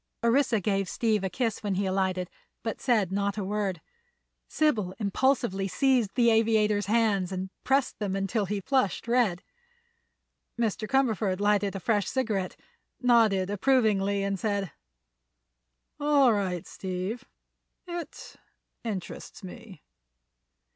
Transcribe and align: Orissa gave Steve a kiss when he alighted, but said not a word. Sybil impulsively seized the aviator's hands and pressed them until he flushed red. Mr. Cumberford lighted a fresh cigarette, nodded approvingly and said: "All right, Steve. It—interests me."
Orissa 0.23 0.59
gave 0.59 0.89
Steve 0.89 1.23
a 1.23 1.29
kiss 1.29 1.61
when 1.61 1.75
he 1.75 1.85
alighted, 1.85 2.27
but 2.63 2.81
said 2.81 3.11
not 3.11 3.37
a 3.37 3.43
word. 3.43 3.81
Sybil 4.47 4.95
impulsively 4.97 5.67
seized 5.67 6.15
the 6.15 6.31
aviator's 6.31 6.87
hands 6.87 7.31
and 7.31 7.51
pressed 7.63 7.99
them 7.99 8.15
until 8.15 8.47
he 8.47 8.61
flushed 8.61 9.07
red. 9.07 9.43
Mr. 10.59 10.87
Cumberford 10.89 11.39
lighted 11.39 11.75
a 11.75 11.79
fresh 11.79 12.07
cigarette, 12.09 12.57
nodded 12.99 13.51
approvingly 13.51 14.23
and 14.23 14.39
said: 14.39 14.71
"All 15.99 16.33
right, 16.33 16.65
Steve. 16.65 17.25
It—interests 17.85 19.43
me." 19.43 19.83